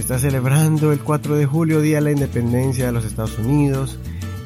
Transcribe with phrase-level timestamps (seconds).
[0.00, 3.98] Se está celebrando el 4 de julio, Día de la Independencia de los Estados Unidos.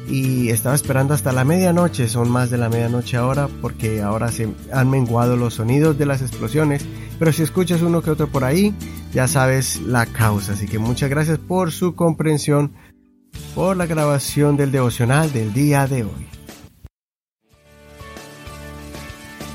[0.05, 4.49] Y estaba esperando hasta la medianoche, son más de la medianoche ahora, porque ahora se
[4.73, 6.85] han menguado los sonidos de las explosiones.
[7.17, 8.75] Pero si escuchas uno que otro por ahí,
[9.13, 10.51] ya sabes la causa.
[10.51, 12.73] Así que muchas gracias por su comprensión,
[13.55, 16.34] por la grabación del devocional del día de hoy.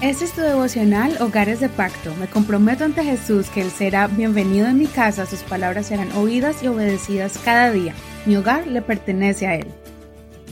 [0.03, 2.15] Este es tu devocional Hogares de Pacto.
[2.17, 6.63] Me comprometo ante Jesús que Él será bienvenido en mi casa, sus palabras serán oídas
[6.63, 7.95] y obedecidas cada día.
[8.25, 9.67] Mi hogar le pertenece a Él.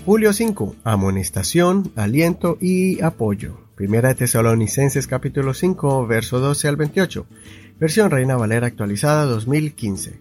[0.05, 0.77] Julio 5.
[0.85, 3.59] Amonestación, aliento y apoyo.
[3.75, 7.27] Primera de Tesalonicenses capítulo 5, verso 12 al 28.
[7.81, 10.21] Versión Reina Valera actualizada 2015.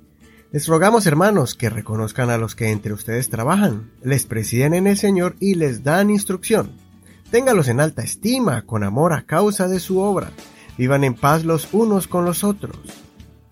[0.54, 4.96] Les rogamos hermanos que reconozcan a los que entre ustedes trabajan, les presiden en el
[4.96, 6.87] Señor y les dan instrucción
[7.32, 10.32] Téngalos en alta estima, con amor a causa de su obra.
[10.78, 12.78] Vivan en paz los unos con los otros.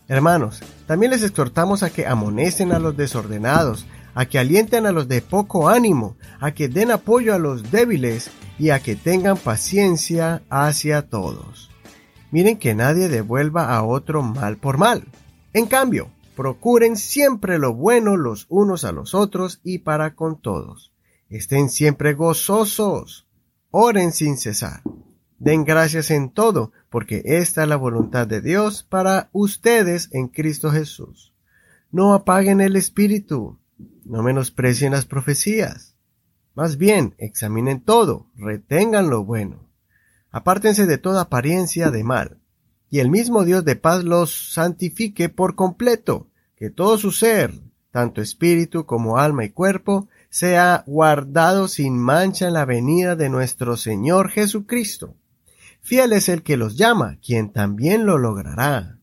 [0.07, 5.09] Hermanos, también les exhortamos a que amonesten a los desordenados, a que alienten a los
[5.09, 10.41] de poco ánimo, a que den apoyo a los débiles y a que tengan paciencia
[10.49, 11.69] hacia todos.
[12.31, 15.03] Miren que nadie devuelva a otro mal por mal.
[15.51, 20.93] En cambio, procuren siempre lo bueno los unos a los otros y para con todos.
[21.29, 23.24] Estén siempre gozosos
[23.77, 24.83] Oren sin cesar.
[25.37, 30.71] Den gracias en todo, porque esta es la voluntad de Dios para ustedes en Cristo
[30.71, 31.33] Jesús.
[31.91, 33.59] No apaguen el espíritu,
[34.05, 35.97] no menosprecien las profecías.
[36.53, 39.67] Más bien, examinen todo, retengan lo bueno.
[40.31, 42.39] Apártense de toda apariencia de mal,
[42.89, 47.51] y el mismo Dios de paz los santifique por completo, que todo su ser,
[47.91, 53.77] tanto espíritu como alma y cuerpo, sea guardado sin mancha en la venida de nuestro
[53.77, 55.15] Señor Jesucristo.
[55.79, 58.97] Fiel es el que los llama, quien también lo logrará.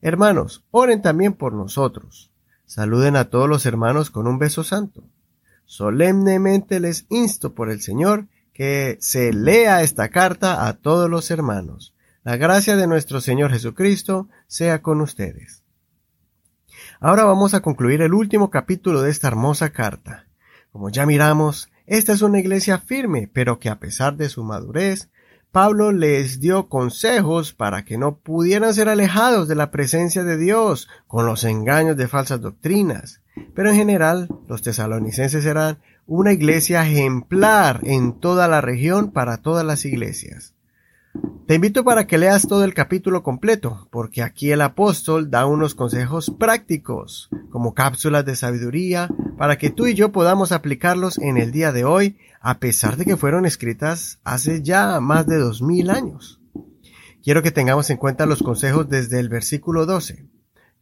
[0.00, 2.30] Hermanos, oren también por nosotros.
[2.66, 5.02] Saluden a todos los hermanos con un beso santo.
[5.64, 11.96] Solemnemente les insto por el Señor que se lea esta carta a todos los hermanos.
[12.22, 15.64] La gracia de nuestro Señor Jesucristo sea con ustedes.
[17.00, 20.29] Ahora vamos a concluir el último capítulo de esta hermosa carta.
[20.72, 25.10] Como ya miramos, esta es una iglesia firme, pero que a pesar de su madurez,
[25.50, 30.88] Pablo les dio consejos para que no pudieran ser alejados de la presencia de Dios
[31.08, 33.20] con los engaños de falsas doctrinas.
[33.54, 39.64] Pero en general, los tesalonicenses eran una iglesia ejemplar en toda la región para todas
[39.64, 40.54] las iglesias.
[41.46, 45.74] Te invito para que leas todo el capítulo completo, porque aquí el apóstol da unos
[45.74, 51.50] consejos prácticos, como cápsulas de sabiduría, para que tú y yo podamos aplicarlos en el
[51.50, 55.90] día de hoy, a pesar de que fueron escritas hace ya más de dos mil
[55.90, 56.40] años.
[57.22, 60.24] Quiero que tengamos en cuenta los consejos desde el versículo 12.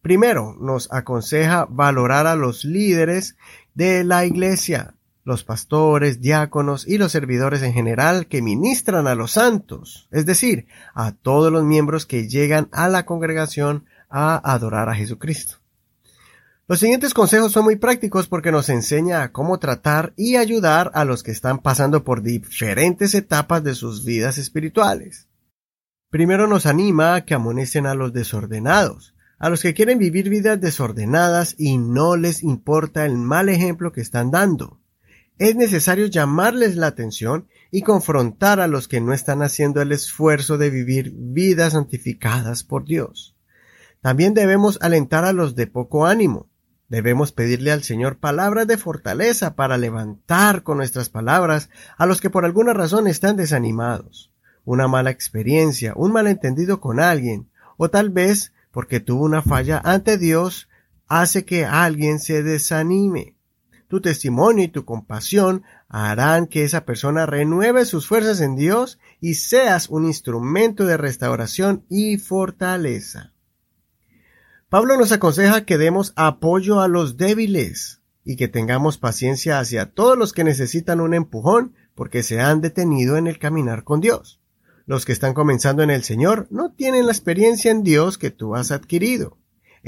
[0.02, 3.36] Primero, nos aconseja valorar a los líderes
[3.74, 4.94] de la iglesia,
[5.28, 10.66] los pastores, diáconos y los servidores en general que ministran a los santos, es decir,
[10.94, 15.56] a todos los miembros que llegan a la congregación a adorar a Jesucristo.
[16.66, 21.04] Los siguientes consejos son muy prácticos porque nos enseña a cómo tratar y ayudar a
[21.04, 25.28] los que están pasando por diferentes etapas de sus vidas espirituales.
[26.08, 30.58] Primero nos anima a que amonesten a los desordenados, a los que quieren vivir vidas
[30.58, 34.77] desordenadas y no les importa el mal ejemplo que están dando
[35.38, 40.58] es necesario llamarles la atención y confrontar a los que no están haciendo el esfuerzo
[40.58, 43.36] de vivir vidas santificadas por Dios.
[44.00, 46.48] También debemos alentar a los de poco ánimo.
[46.88, 52.30] Debemos pedirle al Señor palabras de fortaleza para levantar con nuestras palabras a los que
[52.30, 54.32] por alguna razón están desanimados.
[54.64, 60.18] Una mala experiencia, un malentendido con alguien, o tal vez porque tuvo una falla ante
[60.18, 60.68] Dios,
[61.06, 63.37] hace que alguien se desanime.
[63.88, 69.34] Tu testimonio y tu compasión harán que esa persona renueve sus fuerzas en Dios y
[69.34, 73.32] seas un instrumento de restauración y fortaleza.
[74.68, 80.18] Pablo nos aconseja que demos apoyo a los débiles y que tengamos paciencia hacia todos
[80.18, 84.42] los que necesitan un empujón porque se han detenido en el caminar con Dios.
[84.84, 88.54] Los que están comenzando en el Señor no tienen la experiencia en Dios que tú
[88.54, 89.38] has adquirido.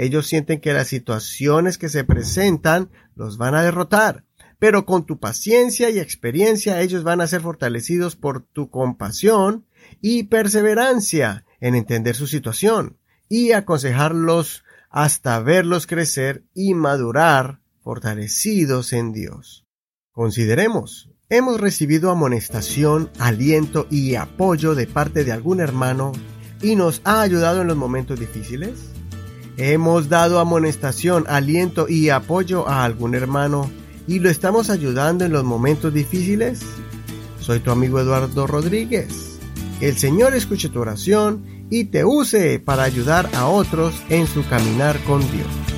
[0.02, 4.24] Ellos sienten que las situaciones que se presentan los van a derrotar,
[4.58, 9.66] pero con tu paciencia y experiencia ellos van a ser fortalecidos por tu compasión
[10.00, 12.96] y perseverancia en entender su situación
[13.28, 19.66] y aconsejarlos hasta verlos crecer y madurar fortalecidos en Dios.
[20.12, 26.12] Consideremos, ¿hemos recibido amonestación, aliento y apoyo de parte de algún hermano
[26.62, 28.99] y nos ha ayudado en los momentos difíciles?
[29.62, 33.70] Hemos dado amonestación, aliento y apoyo a algún hermano
[34.06, 36.62] y lo estamos ayudando en los momentos difíciles.
[37.40, 39.38] Soy tu amigo Eduardo Rodríguez.
[39.82, 44.98] El Señor escuche tu oración y te use para ayudar a otros en su caminar
[45.04, 45.69] con Dios.